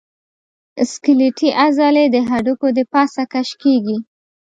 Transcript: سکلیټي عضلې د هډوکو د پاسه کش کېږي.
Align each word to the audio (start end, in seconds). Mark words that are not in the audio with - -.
سکلیټي 0.91 1.49
عضلې 1.63 2.05
د 2.13 2.17
هډوکو 2.29 2.67
د 2.77 2.79
پاسه 2.91 3.23
کش 3.33 3.49
کېږي. 3.61 3.97